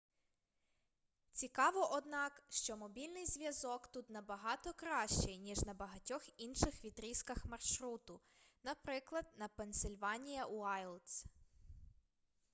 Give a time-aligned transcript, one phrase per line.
[1.33, 8.21] цікаво однак що мобільний зв'язок тут набагато кращий ніж на багатьох інших відрізках маршруту
[8.63, 11.25] наприклад на пенсильванія уайлдс